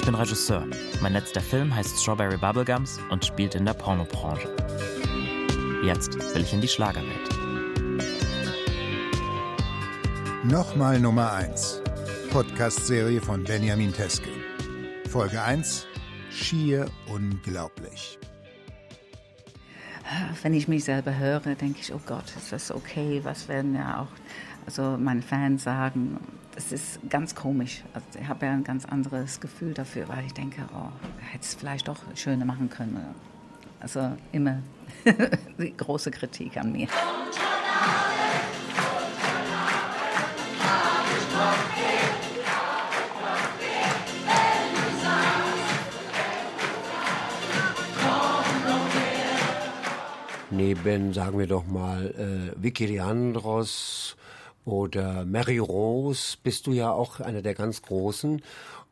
[0.00, 0.66] Ich bin Regisseur.
[1.02, 4.48] Mein letzter Film heißt Strawberry Bubblegums und spielt in der Pornobranche.
[5.84, 7.28] Jetzt will ich in die Schlagerwelt.
[10.42, 11.82] Nochmal Nummer 1.
[12.30, 14.30] Podcast-Serie von Benjamin Teske.
[15.10, 15.86] Folge 1.
[16.30, 18.18] Schier unglaublich.
[20.40, 23.20] Wenn ich mich selber höre, denke ich, oh Gott, ist das okay?
[23.22, 26.18] Was werden ja auch also meine Fans sagen?
[26.60, 27.82] Das ist ganz komisch.
[27.94, 30.90] Also ich habe ja ein ganz anderes Gefühl dafür, weil ich denke, oh,
[31.32, 33.02] hätte es vielleicht doch schöner machen können.
[33.80, 34.58] Also immer
[35.58, 36.86] die große Kritik an mir.
[50.50, 54.09] Neben, sagen wir doch mal, äh, Vicky Leandros
[54.64, 58.42] oder Mary Rose bist du ja auch einer der ganz Großen.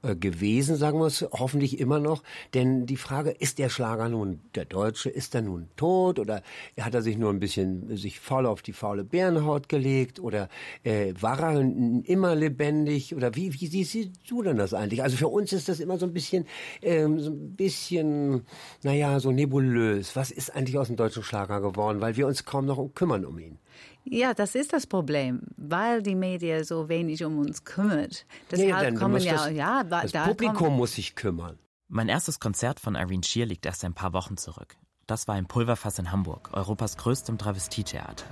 [0.00, 2.22] Äh, gewesen, sagen wir es hoffentlich immer noch.
[2.54, 6.42] Denn die Frage, ist der Schlager nun der Deutsche, ist er nun tot oder
[6.78, 10.48] hat er sich nur ein bisschen sich faul auf die faule Bärenhaut gelegt oder
[10.84, 15.02] äh, war er immer lebendig oder wie, wie siehst du denn das eigentlich?
[15.02, 16.46] Also für uns ist das immer so ein bisschen,
[16.80, 18.42] ähm, so ein bisschen,
[18.84, 20.14] naja, so nebulös.
[20.14, 22.00] Was ist eigentlich aus dem deutschen Schlager geworden?
[22.00, 23.58] Weil wir uns kaum noch kümmern um ihn.
[24.04, 28.26] Ja, das ist das Problem, weil die Medien so wenig um uns kümmert.
[28.50, 31.58] Deshalb nee, kommen ja, das, ja, das Publikum muss sich kümmern.
[31.88, 34.76] Mein erstes Konzert von Irene Shear liegt erst ein paar Wochen zurück.
[35.06, 38.26] Das war im Pulverfass in Hamburg, Europas größtem Travestietheater.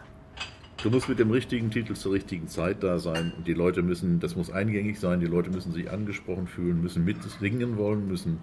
[0.82, 4.20] Du musst mit dem richtigen Titel zur richtigen Zeit da sein und die Leute müssen,
[4.20, 8.42] das muss eingängig sein, die Leute müssen sich angesprochen fühlen, müssen mitsingen wollen, müssen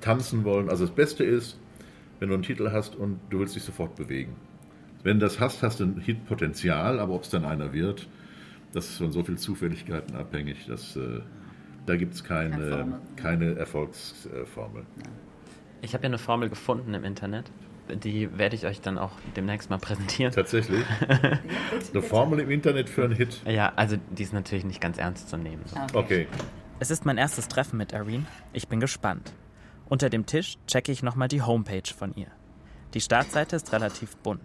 [0.00, 0.68] tanzen wollen.
[0.68, 1.58] Also das Beste ist,
[2.18, 4.34] wenn du einen Titel hast und du willst dich sofort bewegen.
[5.02, 8.08] Wenn du das hast, hast du ein Hitpotenzial, aber ob es dann einer wird,
[8.72, 11.20] das ist von so vielen Zufälligkeiten abhängig, dass äh,
[11.86, 14.84] da gibt es keine, keine Erfolgsformel.
[15.80, 17.50] Ich habe ja eine Formel gefunden im Internet.
[18.04, 20.32] Die werde ich euch dann auch demnächst mal präsentieren.
[20.34, 20.84] Tatsächlich?
[21.94, 23.40] eine Formel im Internet für einen Hit?
[23.46, 25.62] Ja, also die ist natürlich nicht ganz ernst zu nehmen.
[25.64, 25.98] So.
[25.98, 26.26] Okay.
[26.80, 28.26] Es ist mein erstes Treffen mit Irene.
[28.52, 29.32] Ich bin gespannt.
[29.88, 32.28] Unter dem Tisch checke ich nochmal die Homepage von ihr.
[32.92, 34.42] Die Startseite ist relativ bunt.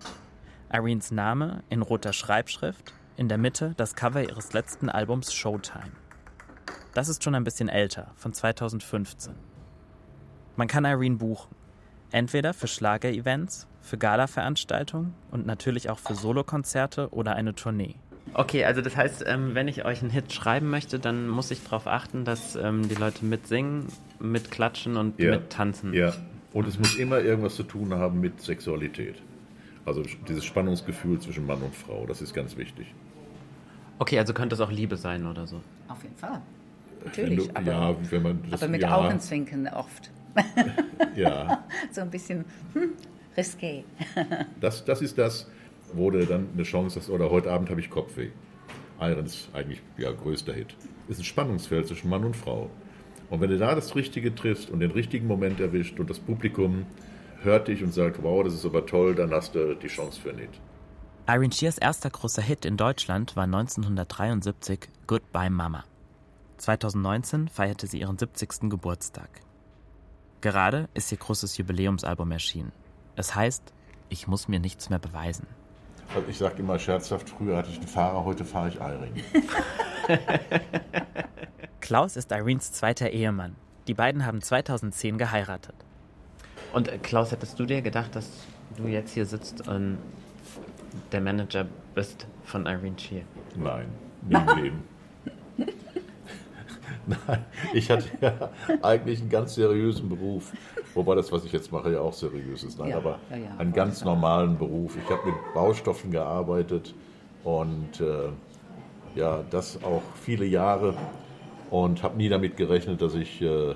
[0.74, 5.92] Irenes Name in roter Schreibschrift, in der Mitte das Cover ihres letzten Albums Showtime.
[6.96, 9.36] Das ist schon ein bisschen älter, von 2015.
[10.56, 11.56] Man kann Irene buchen.
[12.12, 17.96] Entweder für Schlager-Events, für Gala-Veranstaltungen und natürlich auch für Solokonzerte oder eine Tournee.
[18.34, 21.64] Okay, also das heißt, ähm, wenn ich euch einen Hit schreiben möchte, dann muss ich
[21.64, 23.86] darauf achten, dass ähm, die Leute mitsingen,
[24.20, 25.32] mitklatschen und ja.
[25.32, 25.94] mittanzen.
[25.94, 26.14] Ja,
[26.52, 29.22] und es muss immer irgendwas zu tun haben mit Sexualität.
[29.86, 32.94] Also dieses Spannungsgefühl zwischen Mann und Frau, das ist ganz wichtig.
[34.00, 35.62] Okay, also könnte es auch Liebe sein oder so?
[35.88, 36.42] Auf jeden Fall.
[37.04, 37.48] Natürlich.
[37.48, 40.10] Du, aber, ja, wenn man das, aber mit ja, Augenzwinkern oft.
[41.16, 41.64] ja.
[41.92, 42.92] so ein bisschen hm,
[43.38, 43.84] risqué.
[44.60, 45.50] das, das ist das,
[45.94, 48.30] wo du dann eine Chance hast, oder heute Abend habe ich Kopfweh.
[49.00, 50.76] Irons eigentlich ja größter Hit.
[51.10, 52.70] Ist ein Spannungsfeld zwischen Mann und Frau.
[53.30, 56.86] Und wenn du da das Richtige triffst und den richtigen Moment erwischt und das Publikum
[57.44, 60.34] hört dich und sagt, wow, das ist aber toll, dann hast du die Chance für
[60.36, 60.50] Hit.
[61.28, 65.84] Irene Shears erster großer Hit in Deutschland war 1973 Goodbye Mama.
[66.58, 68.70] 2019 feierte sie ihren 70.
[68.70, 69.30] Geburtstag.
[70.42, 72.74] Gerade ist ihr großes Jubiläumsalbum erschienen.
[73.16, 73.74] Es heißt,
[74.10, 75.48] ich muss mir nichts mehr beweisen.
[76.14, 79.24] Also ich sage immer scherzhaft, früher hatte ich einen Fahrer, heute fahre ich Irene.
[81.80, 83.56] Klaus ist Irenes zweiter Ehemann.
[83.88, 85.76] Die beiden haben 2010 geheiratet.
[86.74, 88.30] Und äh, Klaus, hättest du dir gedacht, dass
[88.76, 90.00] du jetzt hier sitzt und
[91.12, 93.22] der Manager bist von Irene Shear?
[93.56, 93.86] Nein,
[94.28, 94.84] nie im Leben.
[97.06, 98.50] Nein, ich hatte ja
[98.82, 100.52] eigentlich einen ganz seriösen Beruf.
[100.96, 102.80] Wobei das, was ich jetzt mache, ja auch seriös ist.
[102.80, 104.96] Nein, ja, aber ja, ja, einen ganz normalen Beruf.
[104.98, 106.94] Ich habe mit Baustoffen gearbeitet
[107.44, 108.30] und äh,
[109.16, 110.96] ja, das auch viele Jahre
[111.70, 113.76] und habe nie damit gerechnet, dass ich äh,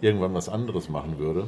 [0.00, 1.46] irgendwann was anderes machen würde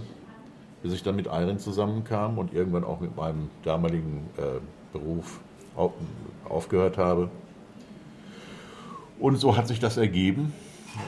[0.82, 4.60] bis ich dann mit Iron zusammenkam und irgendwann auch mit meinem damaligen äh,
[4.92, 5.40] Beruf
[5.76, 5.92] auf,
[6.48, 7.30] aufgehört habe.
[9.18, 10.52] Und so hat sich das ergeben.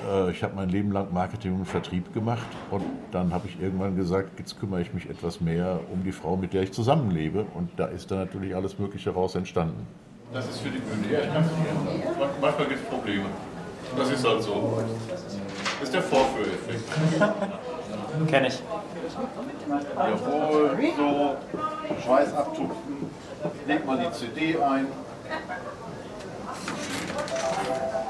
[0.09, 3.97] Äh, ich habe mein Leben lang Marketing und Vertrieb gemacht und dann habe ich irgendwann
[3.97, 7.45] gesagt, jetzt kümmere ich mich etwas mehr um die Frau, mit der ich zusammenlebe.
[7.55, 9.87] Und da ist dann natürlich alles Mögliche raus entstanden.
[10.33, 12.31] Das ist für die Bühne, ja, ich kann es nicht ändern.
[12.41, 13.25] Manchmal gibt es Probleme.
[13.97, 14.83] Das ist halt so.
[15.85, 16.89] Das ist der Vorführeffekt.
[18.27, 18.63] Kenn ich.
[19.99, 21.37] Jawohl, so,
[22.03, 23.11] Schweiß abtupfen,
[23.67, 24.87] leg mal die CD ein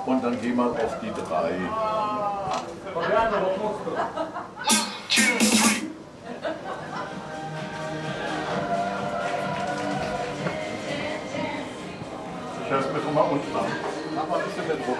[0.07, 1.51] und dann geh mal auf die drei.
[12.63, 13.65] Ich höre es mir schon mal unten an.
[14.15, 14.99] Mach mal ein bisschen mehr Druck.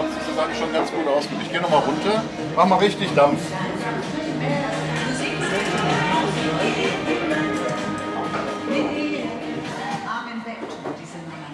[0.00, 1.42] Ansonsten ist das eigentlich schon ganz gut ausgeführt.
[1.42, 2.22] Ich gehe nochmal runter.
[2.56, 3.40] Mach mal richtig Dampf.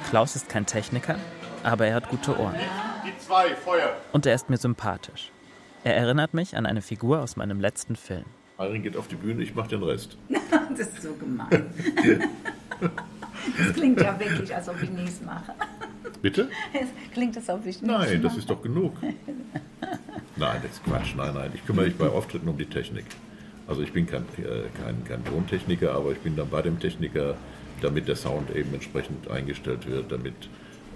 [0.09, 1.17] Klaus ist kein Techniker,
[1.65, 2.55] aber er hat gute Ohren.
[3.05, 3.97] Die zwei, Feuer.
[4.13, 5.33] Und er ist mir sympathisch.
[5.83, 8.25] Er erinnert mich an eine Figur aus meinem letzten Film.
[8.59, 10.17] Irene geht auf die Bühne, ich mache den Rest.
[10.71, 11.67] das ist so gemein.
[13.59, 15.53] das klingt ja wirklich, als ob ich nichts mache.
[16.27, 16.49] Bitte?
[17.13, 18.95] Klingt, ob ich nichts Nein, das ist doch genug.
[20.35, 21.15] Nein, das ist Quatsch.
[21.17, 21.53] Nein, nein.
[21.55, 23.05] Ich kümmere mich bei Auftritten um die Technik.
[23.69, 27.37] Also ich bin kein, äh, kein, kein Tontechniker, aber ich bin dann bei dem Techniker,
[27.81, 30.35] damit der Sound eben entsprechend eingestellt wird, damit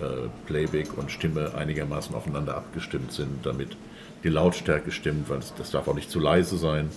[0.01, 3.77] äh, Playback und Stimme einigermaßen aufeinander abgestimmt sind, damit
[4.25, 6.89] die Lautstärke stimmt, weil es, das darf auch nicht zu leise sein.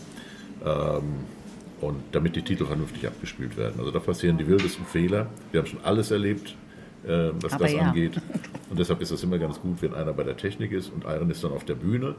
[0.65, 1.25] Ähm,
[1.81, 3.75] und damit die Titel vernünftig abgespielt werden.
[3.77, 5.27] Also da passieren die wildesten Fehler.
[5.51, 6.55] Wir haben schon alles erlebt,
[7.05, 7.81] äh, was Aber das ja.
[7.81, 8.19] angeht.
[8.69, 11.29] Und deshalb ist es immer ganz gut, wenn einer bei der Technik ist und Iron
[11.29, 12.15] ist dann auf der Bühne.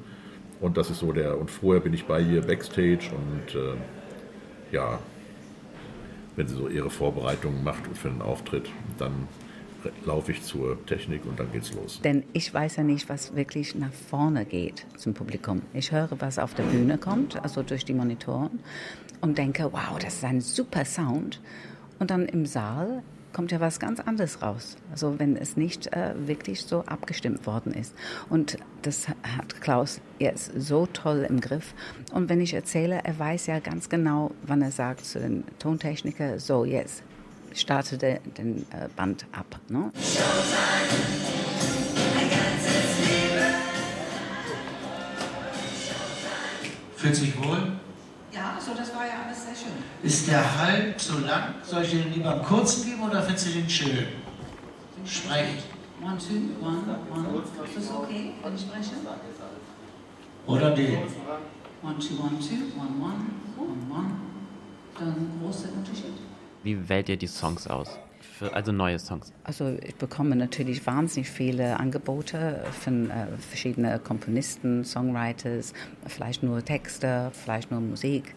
[0.60, 3.75] Und das ist so der, und vorher bin ich bei ihr Backstage und äh,
[4.70, 5.00] ja,
[6.36, 9.26] wenn sie so ihre Vorbereitungen macht für einen Auftritt, dann
[10.04, 12.00] laufe ich zur Technik und dann geht's los.
[12.02, 15.62] Denn ich weiß ja nicht, was wirklich nach vorne geht zum Publikum.
[15.72, 18.60] Ich höre, was auf der Bühne kommt, also durch die Monitoren,
[19.20, 21.40] und denke, wow, das ist ein super Sound.
[21.98, 23.02] Und dann im Saal
[23.34, 24.76] kommt ja was ganz anderes raus.
[24.90, 27.94] Also wenn es nicht äh, wirklich so abgestimmt worden ist.
[28.31, 31.75] Und das hat Klaus jetzt so toll im Griff.
[32.12, 36.38] Und wenn ich erzähle, er weiß ja ganz genau, wann er sagt zu den Tontechniker,
[36.38, 37.02] so jetzt
[37.52, 39.60] starte den, den äh, Band ab.
[39.69, 39.90] Ne?
[46.96, 47.72] Fühlt sich wohl?
[48.64, 49.72] So das war ja alles sehr schön.
[50.02, 51.55] Ist der halb so lang?
[51.62, 54.06] Soll ich den lieber einen kurzen geben oder findest du den schön?
[55.05, 55.64] Sprecht.
[56.02, 57.43] One, two, one, one.
[57.43, 58.93] Ist das okay, wenn ich spreche?
[60.46, 60.94] Oder den?
[61.82, 63.26] One, two, one, two, one, one,
[63.58, 64.11] one, one.
[64.99, 66.14] Dann großer Unterschied.
[66.62, 67.99] Wie wählt ihr die Songs aus?
[68.38, 69.32] Für, also neue Songs.
[69.44, 75.72] Also ich bekomme natürlich wahnsinnig viele Angebote von äh, verschiedenen Komponisten, Songwriters,
[76.08, 78.34] vielleicht nur Texte, vielleicht nur Musik.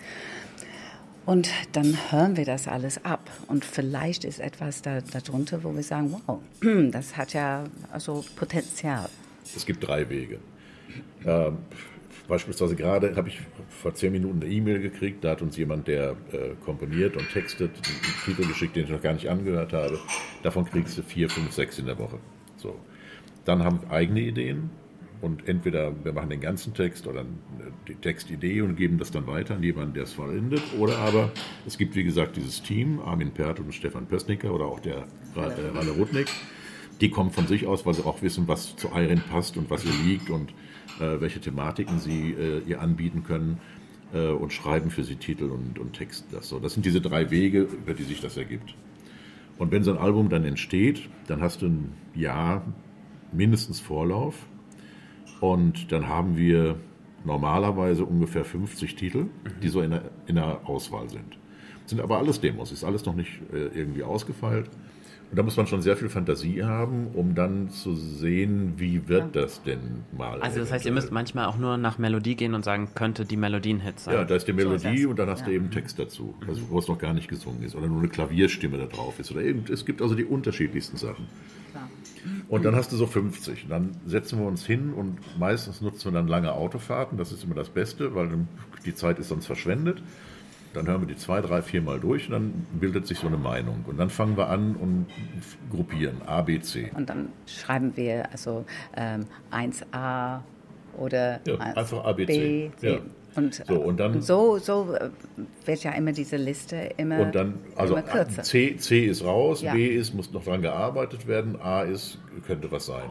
[1.26, 3.30] Und dann hören wir das alles ab.
[3.48, 6.40] Und vielleicht ist etwas da, darunter, wo wir sagen, wow,
[6.92, 9.10] das hat ja also Potenzial.
[9.56, 10.40] Es gibt drei Wege.
[11.26, 11.58] Ähm,
[12.28, 13.40] beispielsweise gerade habe ich
[13.70, 17.72] vor zehn Minuten eine E-Mail gekriegt, da hat uns jemand, der äh, komponiert und textet,
[17.72, 20.00] einen Titel geschickt, den ich noch gar nicht angehört habe.
[20.44, 22.20] Davon kriegst du vier, fünf, sechs in der Woche.
[22.58, 22.76] So.
[23.46, 24.70] Dann haben wir eigene Ideen
[25.22, 27.26] und entweder wir machen den ganzen Text oder
[27.88, 30.62] die Textidee und geben das dann weiter an jemanden, der es vollendet.
[30.78, 31.32] Oder aber
[31.66, 35.40] es gibt, wie gesagt, dieses Team, Armin Pert und Stefan Pössnicker oder auch der äh,
[35.74, 36.28] Ralle Rudnick.
[37.00, 39.86] Die kommen von sich aus, weil sie auch wissen, was zu Irene passt und was
[39.86, 40.54] ihr liegt und äh,
[41.00, 43.60] welche Thematiken sie äh, ihr anbieten können
[44.14, 46.26] äh, und schreiben für sie Titel und, und Text.
[46.32, 46.60] Das, so.
[46.60, 48.76] das sind diese drei Wege, über die sich das ergibt.
[49.58, 52.64] Und wenn so ein Album dann entsteht, dann hast du ein Jahr
[53.32, 54.46] mindestens Vorlauf
[55.42, 56.78] und dann haben wir
[57.26, 59.28] normalerweise ungefähr 50 Titel,
[59.62, 61.38] die so in der, in der Auswahl sind.
[61.86, 64.70] Sind aber alles Demos, ist alles noch nicht äh, irgendwie ausgefeilt.
[65.30, 69.36] Und da muss man schon sehr viel Fantasie haben, um dann zu sehen, wie wird
[69.36, 70.42] das denn mal.
[70.42, 73.36] Also das heißt, ihr müsst manchmal auch nur nach Melodie gehen und sagen, könnte die
[73.36, 74.14] Melodie ein Hit sein.
[74.14, 76.62] Ja, da ist die So ist Melodie und dann hast du eben Text dazu, also
[76.70, 79.42] wo es noch gar nicht gesungen ist oder nur eine Klavierstimme da drauf ist oder
[79.42, 81.28] irgend, es gibt also die unterschiedlichsten Sachen.
[82.48, 83.66] Und dann hast du so 50.
[83.66, 87.18] Und dann setzen wir uns hin und meistens nutzen wir dann lange Autofahrten.
[87.18, 88.30] Das ist immer das Beste, weil
[88.86, 90.02] die Zeit ist sonst verschwendet.
[90.74, 93.38] Dann hören wir die zwei, drei, vier Mal durch und dann bildet sich so eine
[93.38, 93.84] Meinung.
[93.88, 95.06] Und dann fangen wir an und
[95.72, 96.92] gruppieren A, B, C.
[96.96, 100.42] Und dann schreiben wir also ähm, 1a
[100.98, 102.72] oder Ja, 1 einfach A, B, C.
[102.82, 102.88] B.
[102.90, 102.98] Ja.
[103.36, 105.10] Und, So, und dann- so, so äh,
[105.66, 108.42] wird ja immer diese Liste immer, Und dann, also immer kürzer.
[108.44, 109.74] C, C ist raus, Ja.
[109.74, 113.10] B ist, muss noch dran gearbeitet werden, A ist, könnte was sein.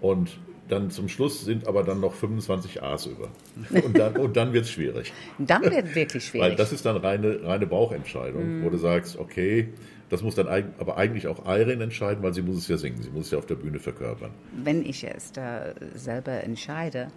[0.00, 0.36] Und
[0.68, 3.28] dann zum Schluss sind aber dann noch 25 A's über.
[3.84, 5.12] Und dann, und dann wird es schwierig.
[5.38, 6.50] Dann wird wirklich schwierig.
[6.50, 9.68] Weil das ist dann reine, reine Bauchentscheidung, wo du sagst, okay,
[10.08, 10.46] das muss dann
[10.78, 13.38] aber eigentlich auch Irene entscheiden, weil sie muss es ja singen, sie muss es ja
[13.38, 14.30] auf der Bühne verkörpern.
[14.62, 17.08] Wenn ich es da selber entscheide,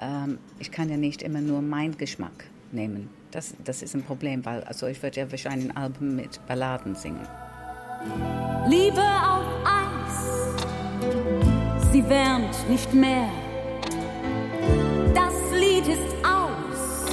[0.00, 3.08] ähm, ich kann ja nicht immer nur meinen Geschmack nehmen.
[3.30, 6.94] Das, das ist ein Problem, weil also ich würde ja wahrscheinlich ein Album mit Balladen
[6.94, 7.26] singen.
[8.68, 9.85] Liebe auf Eis.
[11.92, 13.28] Sie wärmt nicht mehr.
[15.14, 17.12] Das Lied ist aus,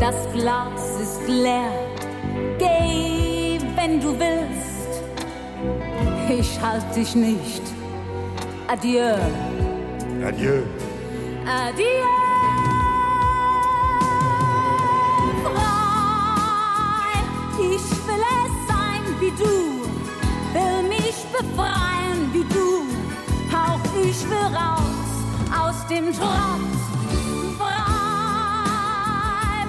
[0.00, 1.72] das Glas ist leer.
[2.58, 5.02] Geh, wenn du willst,
[6.28, 7.62] ich halt dich nicht.
[8.68, 9.14] Adieu.
[10.26, 10.62] Adieu.
[11.46, 12.22] Adieu.
[17.58, 19.54] Ich will es sein wie du,
[20.54, 22.91] will mich befreien wie du,
[23.96, 25.10] ich will raus
[25.56, 26.80] aus dem Trotz.
[27.58, 27.70] Frei,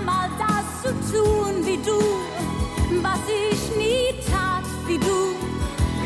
[0.05, 1.99] mal das zu tun wie du,
[3.01, 5.35] was ich nie tat wie du,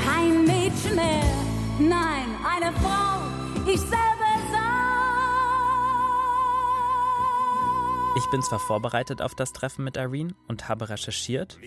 [0.05, 1.23] kein Mädchen mehr,
[1.79, 3.21] nein, eine Frau,
[3.65, 4.17] ich selber
[8.17, 11.59] Ich bin zwar vorbereitet auf das Treffen mit Irene und habe recherchiert,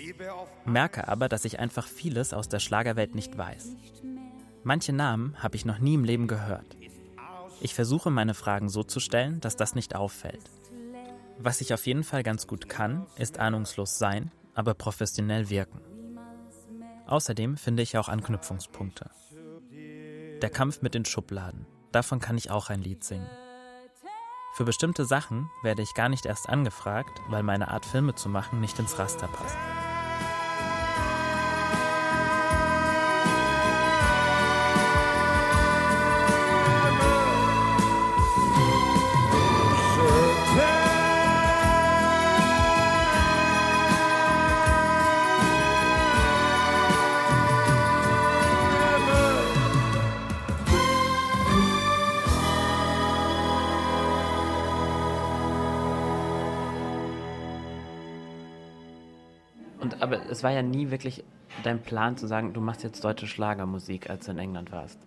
[0.65, 3.77] merke aber, dass ich einfach vieles aus der Schlagerwelt nicht weiß.
[4.63, 6.77] Manche Namen habe ich noch nie im Leben gehört.
[7.61, 10.51] Ich versuche meine Fragen so zu stellen, dass das nicht auffällt.
[11.39, 15.81] Was ich auf jeden Fall ganz gut kann, ist ahnungslos sein, aber professionell wirken.
[17.07, 19.11] Außerdem finde ich auch Anknüpfungspunkte.
[20.43, 23.29] Der Kampf mit den Schubladen, davon kann ich auch ein Lied singen.
[24.55, 28.61] Für bestimmte Sachen werde ich gar nicht erst angefragt, weil meine Art Filme zu machen
[28.61, 29.57] nicht ins Raster passt.
[59.81, 61.25] Und aber es war ja nie wirklich
[61.63, 64.99] dein Plan zu sagen, du machst jetzt deutsche Schlagermusik, als du in England warst.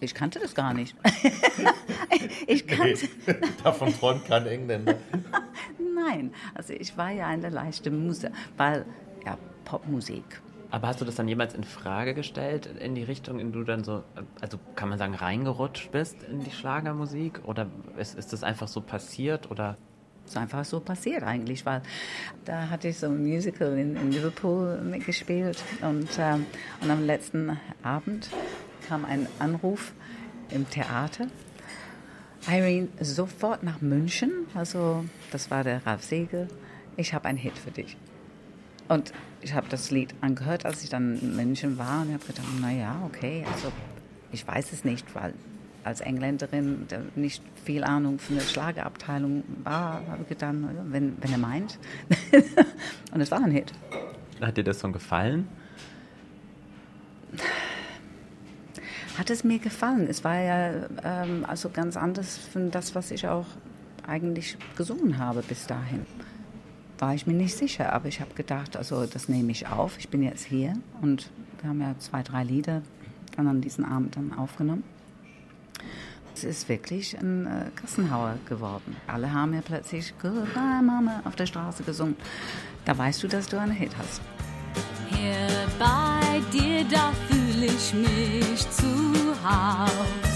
[0.00, 0.96] Ich kannte das gar nicht.
[2.48, 3.08] ich kannte.
[3.26, 4.96] Nee, davon träumt kein Engländer.
[5.94, 8.84] Nein, also ich war ja eine leichte Muse, weil
[9.24, 10.24] ja Popmusik.
[10.72, 13.62] Aber hast du das dann jemals in Frage gestellt, in die Richtung, in die du
[13.64, 14.02] dann so,
[14.40, 17.42] also kann man sagen, reingerutscht bist in die Schlagermusik?
[17.44, 19.50] Oder ist, ist das einfach so passiert?
[19.50, 19.76] Oder
[20.32, 21.82] ist einfach so passiert eigentlich, weil
[22.44, 26.46] da hatte ich so ein Musical in, in Liverpool mitgespielt und, ähm,
[26.80, 28.30] und am letzten Abend
[28.88, 29.92] kam ein Anruf
[30.50, 31.26] im Theater.
[32.48, 36.48] Irene, sofort nach München, also das war der Ralf Segel,
[36.96, 37.96] ich habe einen Hit für dich.
[38.88, 39.12] Und
[39.42, 43.00] ich habe das Lied angehört, als ich dann in München war und habe gedacht, naja,
[43.06, 43.70] okay, also
[44.32, 45.34] ich weiß es nicht, weil
[45.84, 51.32] als Engländerin der nicht viel Ahnung von der Schlagerabteilung war, habe ich gedacht, wenn, wenn
[51.32, 51.78] er meint.
[53.12, 53.72] und es war ein Hit.
[54.40, 55.48] Hat dir das schon gefallen?
[59.18, 60.06] Hat es mir gefallen.
[60.08, 63.46] Es war ja ähm, also ganz anders von das, was ich auch
[64.06, 66.06] eigentlich gesungen habe bis dahin.
[66.98, 69.98] War ich mir nicht sicher, aber ich habe gedacht, also das nehme ich auf.
[69.98, 72.82] Ich bin jetzt hier und wir haben ja zwei, drei Lieder
[73.36, 74.84] dann an diesem Abend dann aufgenommen.
[76.34, 78.96] Es ist wirklich ein äh, Kassenhauer geworden.
[79.06, 82.16] Alle haben ja plötzlich Goodbye Mama auf der Straße gesungen.
[82.84, 84.20] Da weißt du, dass du einen Hit hast.
[85.10, 85.46] Hier
[85.78, 90.31] bei dir, da fühle ich mich zu Haus.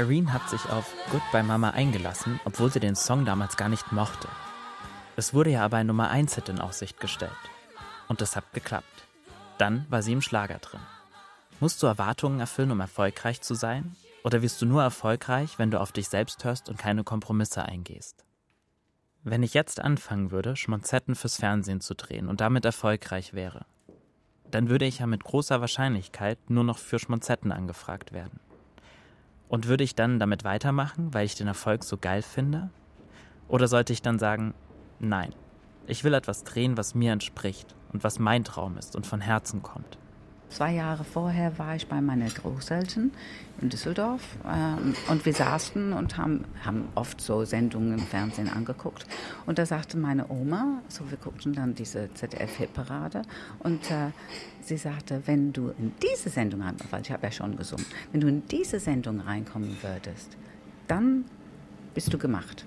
[0.00, 4.28] Irene hat sich auf Goodbye Mama eingelassen, obwohl sie den Song damals gar nicht mochte.
[5.16, 7.30] Es wurde ja aber ein Nummer 1 Hit in Aussicht gestellt.
[8.08, 8.86] Und das hat geklappt.
[9.58, 10.80] Dann war sie im Schlager drin.
[11.60, 13.94] Musst du Erwartungen erfüllen, um erfolgreich zu sein?
[14.24, 18.24] Oder wirst du nur erfolgreich, wenn du auf dich selbst hörst und keine Kompromisse eingehst?
[19.22, 23.66] Wenn ich jetzt anfangen würde, Schmonzetten fürs Fernsehen zu drehen und damit erfolgreich wäre,
[24.50, 28.40] dann würde ich ja mit großer Wahrscheinlichkeit nur noch für Schmonzetten angefragt werden.
[29.50, 32.70] Und würde ich dann damit weitermachen, weil ich den Erfolg so geil finde?
[33.48, 34.54] Oder sollte ich dann sagen,
[35.00, 35.34] nein,
[35.88, 39.60] ich will etwas drehen, was mir entspricht und was mein Traum ist und von Herzen
[39.60, 39.98] kommt?
[40.50, 43.12] Zwei Jahre vorher war ich bei meinen Großeltern
[43.60, 49.06] in Düsseldorf ähm, und wir saßen und haben, haben oft so Sendungen im Fernsehen angeguckt.
[49.46, 53.22] Und da sagte meine Oma, so wir guckten dann diese ZDF-Hitparade
[53.60, 54.10] und äh,
[54.60, 58.20] sie sagte, wenn du in diese Sendung rein, weil ich habe ja schon gesungen, wenn
[58.20, 60.36] du in diese Sendung reinkommen würdest,
[60.88, 61.26] dann
[61.94, 62.64] bist du gemacht.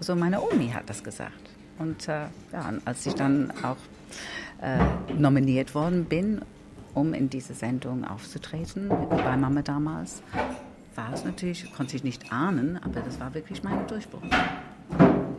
[0.00, 1.32] So meine Omi hat das gesagt.
[1.78, 3.78] Und äh, ja, als ich dann auch
[4.60, 6.42] äh, nominiert worden bin,
[6.96, 10.22] um in diese Sendung aufzutreten, bei Mama damals,
[10.94, 14.22] war es natürlich, konnte ich nicht ahnen, aber das war wirklich mein Durchbruch.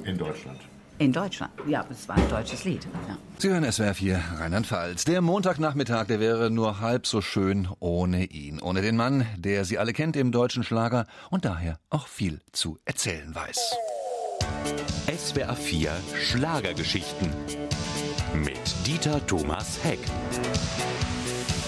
[0.04, 0.60] In Deutschland.
[1.00, 2.88] In Deutschland, ja, es war ein deutsches Lied.
[3.08, 3.18] Ja.
[3.38, 5.06] Sie hören SWR 4 Rheinland-Pfalz.
[5.06, 8.60] Der Montagnachmittag, der wäre nur halb so schön ohne ihn.
[8.60, 12.80] Ohne den Mann, der Sie alle kennt im deutschen Schlager und daher auch viel zu
[12.86, 13.76] erzählen weiß.
[15.16, 17.30] SWR 4 Schlagergeschichten
[18.34, 20.00] mit Dieter Thomas Heck.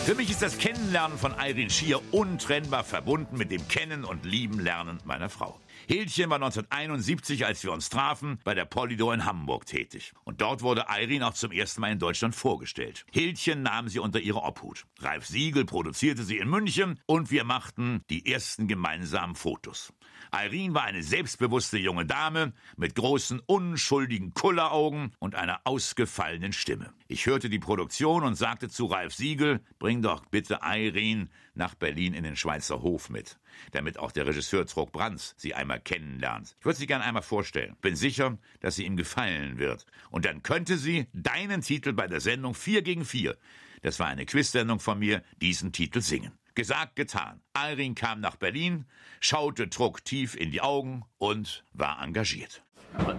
[0.10, 4.60] Für mich ist das Kennenlernen von Irene Schier untrennbar verbunden mit dem Kennen und Lieben
[4.60, 5.60] lernen meiner Frau.
[5.86, 10.14] Hildchen war 1971, als wir uns trafen, bei der Polydor in Hamburg tätig.
[10.24, 13.06] Und dort wurde Irene auch zum ersten Mal in Deutschland vorgestellt.
[13.12, 14.88] Hildchen nahm sie unter ihre Obhut.
[14.98, 19.94] Ralf Siegel produzierte sie in München und wir machten die ersten gemeinsamen Fotos.
[20.34, 26.94] Irene war eine selbstbewusste junge Dame mit großen, unschuldigen Kulleraugen und einer ausgefallenen Stimme.
[27.08, 32.14] Ich hörte die Produktion und sagte zu Ralf Siegel, bring doch bitte Irene nach Berlin
[32.14, 33.40] in den Schweizer Hof mit,
[33.72, 36.56] damit auch der Regisseur Trog Brands sie einmal kennenlernt.
[36.60, 37.76] Ich würde sie gerne einmal vorstellen.
[37.82, 39.86] Bin sicher, dass sie ihm gefallen wird.
[40.10, 43.38] Und dann könnte sie deinen Titel bei der Sendung 4 gegen 4,
[43.82, 46.34] das war eine Quizsendung von mir, diesen Titel singen.
[46.60, 47.40] Gesagt, getan.
[47.56, 48.84] Irene kam nach Berlin,
[49.22, 52.64] schaute Truck tief in die Augen und war engagiert.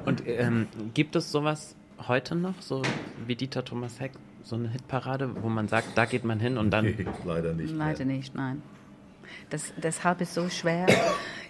[0.04, 1.74] Und, ähm, gibt es sowas
[2.06, 2.82] heute noch, so
[3.26, 6.70] wie Dieter Thomas Heck, so eine Hitparade, wo man sagt, da geht man hin und
[6.70, 6.84] dann.
[6.84, 7.72] Nee, leider nicht.
[7.72, 8.16] Leider mehr.
[8.16, 8.60] nicht, nein.
[9.48, 10.86] Das, deshalb ist es so schwer,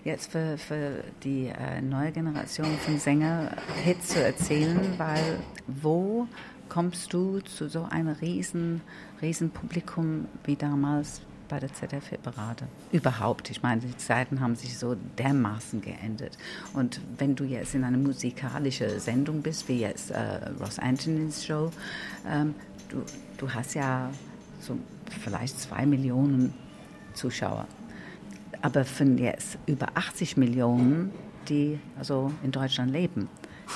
[0.05, 6.29] jetzt für, für die äh, neue Generation von Sänger Hits zu erzählen, weil wo
[6.69, 8.81] kommst du zu so einem riesen,
[9.21, 12.69] riesen Publikum wie damals bei der ZDF-Parade.
[12.93, 13.51] Überhaupt.
[13.51, 16.39] Ich meine, die Zeiten haben sich so dermaßen geändert.
[16.73, 21.71] Und wenn du jetzt in einer musikalischen Sendung bist, wie jetzt äh, Ross Anthony's Show,
[22.27, 22.55] ähm,
[22.89, 23.03] du,
[23.37, 24.11] du hast ja
[24.61, 24.79] so
[25.23, 26.55] vielleicht zwei Millionen
[27.15, 27.67] Zuschauer.
[28.63, 31.11] Aber von jetzt über 80 Millionen,
[31.49, 33.29] die also in Deutschland leben.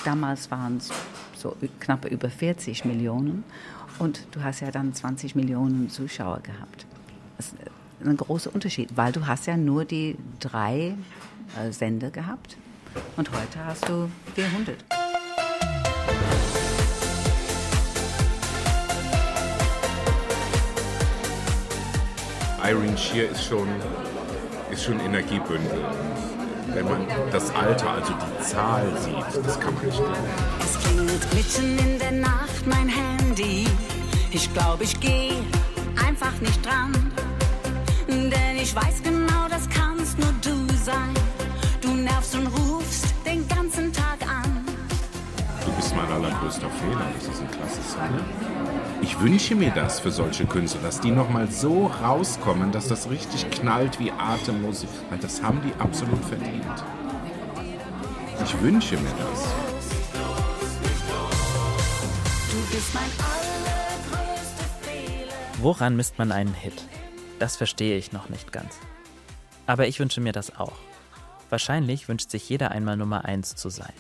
[0.04, 0.90] Damals waren es
[1.36, 3.44] so knapp über 40 Millionen
[3.98, 6.86] und du hast ja dann 20 Millionen Zuschauer gehabt.
[7.36, 7.56] Das ist
[8.04, 10.94] ein großer Unterschied, weil du hast ja nur die drei
[11.58, 12.56] äh, Sender gehabt
[13.16, 14.76] und heute hast du 400.
[22.66, 23.68] Irene Shear ist schon,
[24.70, 25.84] ist schon Energiebündel.
[26.68, 30.14] Wenn man das Alter, also die Zahl sieht, das kann man nicht glauben.
[30.60, 33.66] Es klingelt mitten in der Nacht mein Handy.
[34.30, 35.34] Ich glaube, ich gehe
[36.34, 36.92] einfach nicht dran.
[38.08, 41.14] Denn ich weiß genau, das kannst nur du sein.
[41.80, 44.64] Du nervst und rufst den ganzen Tag an.
[45.64, 47.06] Du bist mein allergrößter Fehler.
[47.14, 48.20] Das ist ein klasse Song.
[49.02, 53.50] Ich wünsche mir das für solche Künstler, dass die nochmal so rauskommen, dass das richtig
[53.50, 54.88] knallt wie Atemmusik.
[55.10, 56.64] Weil das haben die absolut verdient.
[58.44, 59.44] Ich wünsche mir das.
[62.50, 63.43] Du bist mein Fehler.
[65.64, 66.84] Woran misst man einen Hit?
[67.38, 68.78] Das verstehe ich noch nicht ganz.
[69.66, 70.74] Aber ich wünsche mir das auch.
[71.48, 73.94] Wahrscheinlich wünscht sich jeder einmal Nummer 1 zu sein.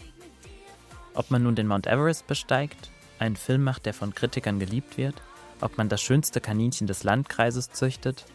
[1.14, 5.14] Ob man nun den Mount Everest besteigt, einen Film macht, der von Kritikern geliebt wird,
[5.62, 8.26] ob man das schönste Kaninchen des Landkreises züchtet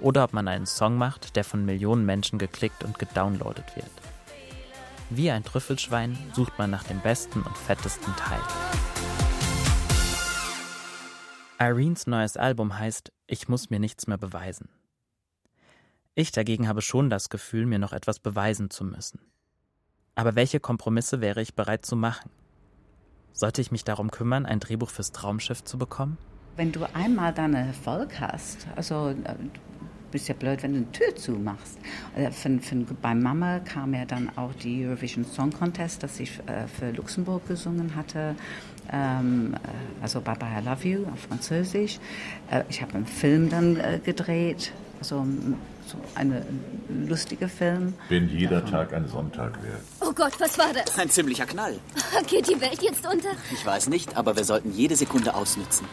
[0.00, 3.92] oder ob man einen Song macht, der von Millionen Menschen geklickt und gedownloadet wird.
[5.10, 8.40] Wie ein Trüffelschwein sucht man nach dem besten und fettesten Teil.
[11.60, 14.68] Irenes neues Album heißt Ich muss mir nichts mehr beweisen.
[16.14, 19.20] Ich dagegen habe schon das Gefühl, mir noch etwas beweisen zu müssen.
[20.14, 22.30] Aber welche Kompromisse wäre ich bereit zu machen?
[23.32, 26.16] Sollte ich mich darum kümmern, ein Drehbuch fürs Traumschiff zu bekommen?
[26.54, 29.26] Wenn du einmal dann Erfolg hast, also du
[30.12, 31.78] bist ja blöd, wenn du eine Tür zumachst.
[32.16, 36.38] Äh, von, von, bei Mama kam ja dann auch die Eurovision Song Contest, das ich
[36.46, 38.34] äh, für Luxemburg gesungen hatte
[38.77, 41.98] äh, also Bye Bye I Love You auf Französisch.
[42.50, 45.26] Äh, ich habe einen Film dann äh, gedreht, also
[45.86, 46.44] so eine
[47.06, 47.94] lustige Film.
[48.08, 49.78] Wenn jeder Tag ein Sonntag wäre.
[50.00, 50.98] Oh Gott, was war das?
[50.98, 51.78] Ein ziemlicher Knall.
[52.26, 53.30] Geht die Welt jetzt unter?
[53.52, 55.86] Ich weiß nicht, aber wir sollten jede Sekunde ausnützen.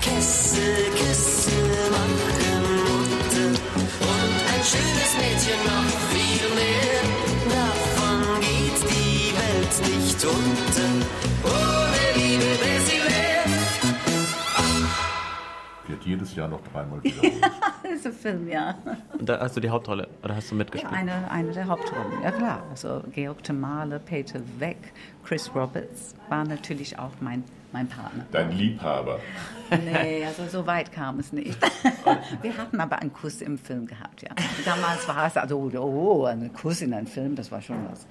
[0.00, 0.60] Küsse,
[0.96, 1.50] Küsse,
[1.90, 6.91] Mutter, Mutter und ein schönes Mädchen noch viel mehr.
[9.72, 10.82] Welt nicht unter.
[11.44, 12.42] Ohne Liebe.
[15.84, 17.42] Wir wird jedes Jahr noch dreimal wiederholt.
[17.82, 18.76] das ist ein Film, ja.
[19.18, 20.92] Und da hast du die Hauptrolle oder hast du mitgespielt?
[20.92, 22.62] Ja, eine, eine der Hauptrollen, ja klar.
[22.70, 24.92] Also Georg Temale, Peter Weck,
[25.24, 28.24] Chris Roberts war natürlich auch mein, mein Partner.
[28.30, 29.20] Dein Liebhaber.
[29.70, 31.58] Nee, also so weit kam es nicht.
[32.42, 34.30] Wir hatten aber einen Kuss im Film gehabt, ja.
[34.64, 38.06] Damals war es also, oh, ein Kuss in einem Film, das war schon was.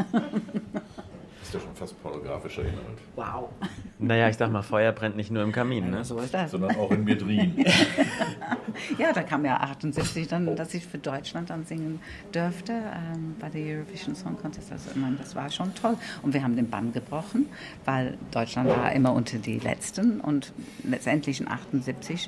[1.51, 2.99] Ist ja schon fast pornografischer Inhalt.
[3.15, 3.49] Wow.
[4.03, 6.03] Naja, ich sag mal, Feuer brennt nicht nur im Kamin, ne?
[6.03, 6.49] So ist das.
[6.49, 7.63] Sondern auch in mir drin.
[8.97, 11.99] ja, da kam ja 78 dann, dass ich für Deutschland dann singen
[12.31, 14.71] durfte ähm, bei der Eurovision Song Contest.
[14.71, 15.97] Also, ich meine, das war schon toll.
[16.23, 17.47] Und wir haben den Bann gebrochen,
[17.85, 20.51] weil Deutschland war immer unter die Letzten und
[20.83, 22.27] letztendlich in 78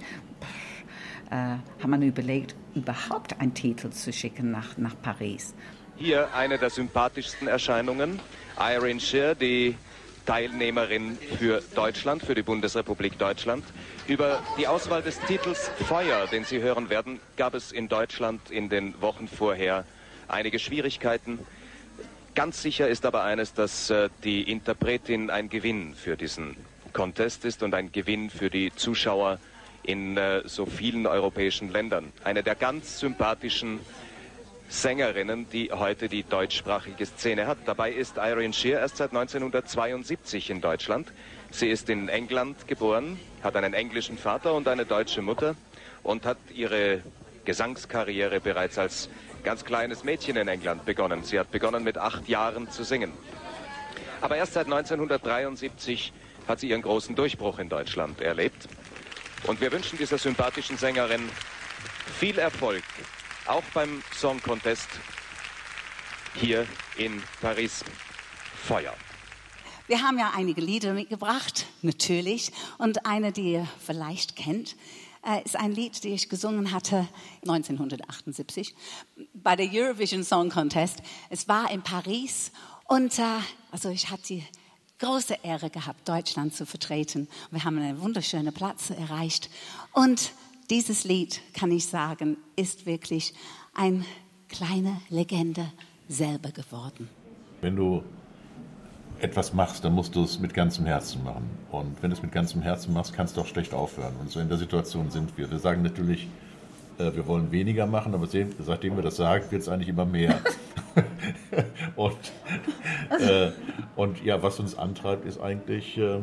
[1.32, 1.36] äh,
[1.82, 5.56] haben wir überlegt, überhaupt einen Titel zu schicken nach, nach Paris.
[5.98, 8.20] Hier eine der sympathischsten Erscheinungen,
[8.60, 9.78] Irene Shear, die
[10.26, 13.64] Teilnehmerin für Deutschland, für die Bundesrepublik Deutschland.
[14.08, 18.70] Über die Auswahl des Titels Feuer, den Sie hören werden, gab es in Deutschland in
[18.70, 19.86] den Wochen vorher
[20.28, 21.40] einige Schwierigkeiten.
[22.36, 26.56] Ganz sicher ist aber eines, dass äh, die Interpretin ein Gewinn für diesen
[26.92, 29.40] Contest ist und ein Gewinn für die Zuschauer
[29.84, 32.12] in äh, so vielen europäischen Ländern.
[32.24, 33.80] Eine der ganz sympathischen
[34.70, 37.58] Sängerinnen, die heute die deutschsprachige Szene hat.
[37.66, 41.12] Dabei ist Irene Shear erst seit 1972 in Deutschland.
[41.52, 45.56] Sie ist in England geboren, hat einen englischen Vater und eine deutsche Mutter
[46.02, 47.02] und hat ihre
[47.46, 49.10] Gesangskarriere bereits als
[49.44, 51.24] ganz kleines Mädchen in England begonnen.
[51.24, 53.12] Sie hat begonnen mit acht Jahren zu singen.
[54.22, 56.14] Aber erst seit 1973
[56.48, 58.68] hat sie ihren großen Durchbruch in Deutschland erlebt.
[59.46, 61.30] Und wir wünschen dieser sympathischen Sängerin
[62.20, 62.84] viel Erfolg
[63.48, 64.88] auch beim Song Contest
[66.36, 66.66] hier
[66.98, 67.84] in Paris.
[68.64, 68.94] Feuer.
[69.88, 72.52] Wir haben ja einige Lieder mitgebracht, natürlich.
[72.78, 74.78] Und eine, die ihr vielleicht kennt,
[75.26, 77.08] äh, ist ein Lied, das ich gesungen hatte
[77.42, 78.74] 1978
[79.34, 81.02] bei der Eurovision Song Contest.
[81.30, 82.54] Es war in Paris
[82.88, 83.24] und äh,
[83.72, 84.44] also ich hatte die
[85.00, 87.28] große Ehre gehabt, Deutschland zu vertreten.
[87.52, 89.50] Wir haben einen wunderschönen Platz erreicht
[89.92, 90.32] und
[90.70, 93.34] dieses Lied, kann ich sagen, ist wirklich
[93.74, 94.06] eine
[94.50, 95.72] kleine Legende
[96.08, 97.10] selber geworden.
[97.62, 98.04] Wenn du
[99.20, 101.50] etwas machst, dann musst du es mit ganzem Herzen machen.
[101.72, 104.14] Und wenn du es mit ganzem Herzen machst, kannst du auch schlecht aufhören.
[104.20, 105.50] Und so in der Situation sind wir.
[105.50, 106.28] Wir sagen natürlich,
[106.98, 110.40] äh, wir wollen weniger machen, aber seitdem wir das sagen, wird es eigentlich immer mehr.
[111.96, 112.18] und,
[113.20, 113.52] äh,
[113.96, 116.20] und ja, was uns antreibt, ist eigentlich äh,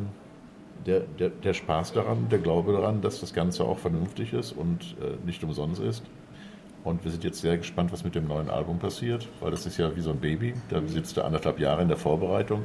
[0.85, 4.95] der, der, der Spaß daran, der Glaube daran, dass das Ganze auch vernünftig ist und
[5.01, 6.03] äh, nicht umsonst ist.
[6.83, 9.77] Und wir sind jetzt sehr gespannt, was mit dem neuen Album passiert, weil das ist
[9.77, 10.55] ja wie so ein Baby.
[10.69, 12.63] Da sitzt er anderthalb Jahre in der Vorbereitung.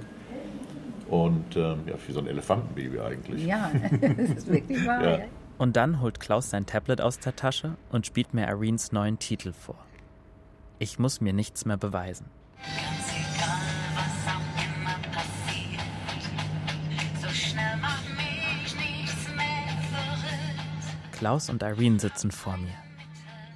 [1.09, 3.45] Und ähm, ja, wie so ein Elefantenbaby eigentlich.
[3.47, 5.05] Ja, das ist wirklich wahr.
[5.05, 5.19] ja.
[5.59, 9.53] Und dann holt Klaus sein Tablet aus der Tasche und spielt mir Irenes neuen Titel
[9.53, 9.77] vor.
[10.79, 12.27] Ich muss mir nichts mehr beweisen.
[12.59, 13.16] Ganz
[21.17, 22.75] Klaus und Irene sitzen vor mir.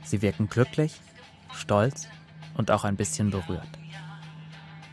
[0.03, 1.01] Sie wirken glücklich,
[1.53, 2.09] stolz
[2.57, 3.69] und auch ein bisschen berührt.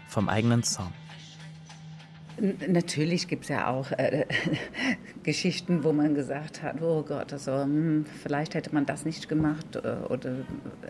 [0.08, 0.92] Vom eigenen Song.
[2.68, 4.26] Natürlich gibt es ja auch äh,
[5.24, 9.78] Geschichten, wo man gesagt hat, oh Gott, also, hm, vielleicht hätte man das nicht gemacht
[9.78, 10.36] äh, oder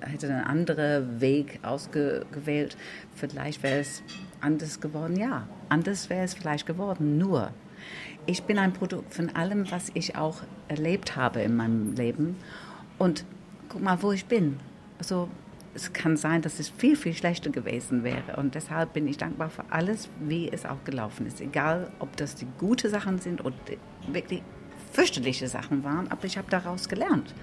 [0.01, 2.75] hätte einen anderen Weg ausgewählt.
[3.15, 4.01] Vielleicht wäre es
[4.41, 5.15] anders geworden.
[5.15, 7.17] Ja, anders wäre es vielleicht geworden.
[7.17, 7.53] Nur,
[8.27, 12.35] ich bin ein Produkt von allem, was ich auch erlebt habe in meinem Leben.
[12.97, 13.25] Und
[13.69, 14.59] guck mal, wo ich bin.
[14.99, 15.29] Also
[15.73, 18.35] es kann sein, dass es viel, viel schlechter gewesen wäre.
[18.37, 21.39] Und deshalb bin ich dankbar für alles, wie es auch gelaufen ist.
[21.39, 23.55] Egal, ob das die guten Sachen sind oder
[24.11, 24.43] wirklich
[24.91, 27.33] fürchterliche Sachen waren, aber ich habe daraus gelernt.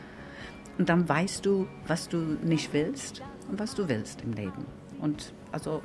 [0.76, 4.66] Und dann weißt du, was du nicht willst und was du willst im Leben.
[5.00, 5.82] Und also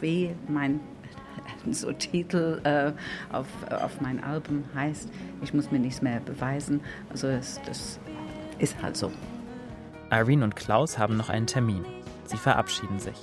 [0.00, 0.80] wie mein
[1.70, 2.92] so Titel äh,
[3.34, 5.08] auf, auf mein Album heißt,
[5.42, 6.80] ich muss mir nichts mehr beweisen.
[7.10, 7.98] Also es, das
[8.58, 9.12] ist halt so.
[10.10, 11.84] Irene und Klaus haben noch einen Termin.
[12.24, 13.16] Sie verabschieden sich.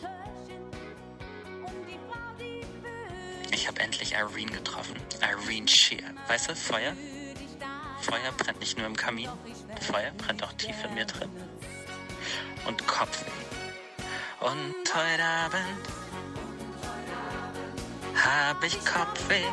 [3.51, 4.95] Ich habe endlich Irene getroffen.
[5.21, 6.03] Irene Shear.
[6.27, 6.93] Weißt du, Feuer?
[8.01, 9.29] Feuer brennt nicht nur im Kamin.
[9.81, 11.29] Feuer brennt auch tief in mir drin.
[12.67, 13.31] Und Kopfweh.
[14.39, 16.36] Und heute Abend
[18.17, 19.45] hab ich Kopfweh.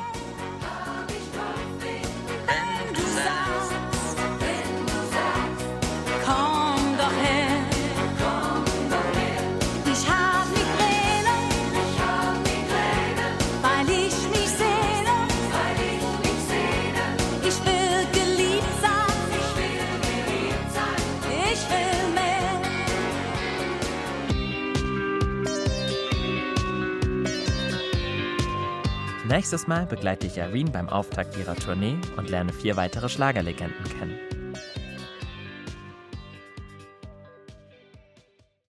[29.34, 34.13] Nächstes Mal begleite ich Irene beim Auftakt ihrer Tournee und lerne vier weitere Schlagerlegenden kennen.